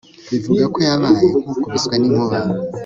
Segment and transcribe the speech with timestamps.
[0.31, 2.39] bivuga ko yabaye nk'ukubiswe n'inkuba